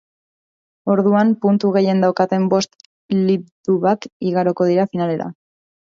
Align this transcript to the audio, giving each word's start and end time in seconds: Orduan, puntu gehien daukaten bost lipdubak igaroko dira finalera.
Orduan, 0.93 1.33
puntu 1.43 1.71
gehien 1.75 2.01
daukaten 2.05 2.47
bost 2.55 2.73
lipdubak 3.19 4.09
igaroko 4.31 4.69
dira 4.71 4.89
finalera. 4.95 5.29